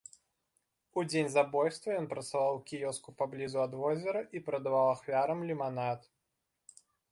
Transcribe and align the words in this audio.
У 1.01 1.03
дзень 1.09 1.27
забойства 1.33 1.97
ён 2.03 2.07
працаваў 2.13 2.57
у 2.61 2.63
кіёску 2.71 3.09
паблізу 3.21 3.61
ад 3.67 3.77
возера 3.83 4.25
і 4.39 4.43
прадаў 4.49 4.81
ахвярам 4.95 5.47
ліманад. 5.53 6.11